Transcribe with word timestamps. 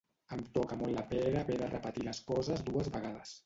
Em 0.35 0.39
toca 0.55 0.77
molt 0.79 0.95
la 0.95 1.03
pera 1.11 1.43
haver 1.43 1.59
de 1.61 1.69
repetir 1.77 2.09
les 2.09 2.25
coses 2.33 2.69
dues 2.71 2.93
vegades. 2.99 3.39